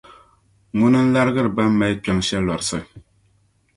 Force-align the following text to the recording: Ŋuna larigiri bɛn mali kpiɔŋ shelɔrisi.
Ŋuna 0.77 0.99
larigiri 1.13 1.49
bɛn 1.55 1.69
mali 1.77 1.95
kpiɔŋ 2.03 2.19
shelɔrisi. 2.27 2.79